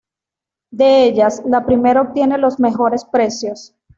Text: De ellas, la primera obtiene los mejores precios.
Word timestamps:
De 0.71 1.03
ellas, 1.05 1.43
la 1.45 1.63
primera 1.67 2.01
obtiene 2.01 2.39
los 2.39 2.59
mejores 2.59 3.05
precios. 3.05 3.75